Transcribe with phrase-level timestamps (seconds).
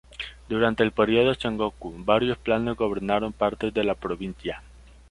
[0.49, 4.63] Durante el período Sengoku, varios clanes gobernaron partes de la provincia.